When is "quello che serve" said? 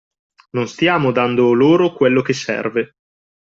1.93-2.95